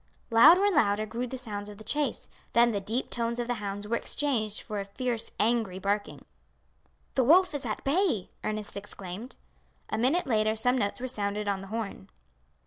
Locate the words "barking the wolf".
5.77-7.53